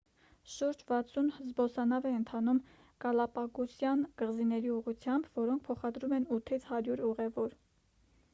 շուրջ 0.51 0.79
60 0.91 1.27
զբոսանավ 1.49 2.07
է 2.11 2.13
ընթանում 2.19 2.61
գալապագոսյան 3.05 4.03
կղզիների 4.23 4.73
ուղղությամբ 4.79 5.31
որոնք 5.43 5.65
փոխադրում 5.69 6.19
են 6.21 6.27
8-ից 6.41 6.69
100 6.75 7.07
ուղևոր 7.13 7.57